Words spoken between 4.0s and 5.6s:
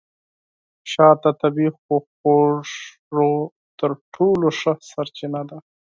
ټولو ښه سرچینه ده.